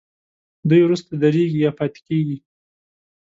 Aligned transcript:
دوی 0.69 0.81
وروسته 0.83 1.11
درېږي 1.21 1.59
یا 1.65 1.71
پاتې 1.77 1.99
کیږي. 2.07 2.37